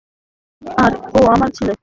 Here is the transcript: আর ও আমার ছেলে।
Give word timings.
আর 0.77 0.91
ও 1.15 1.19
আমার 1.33 1.49
ছেলে। 1.51 1.73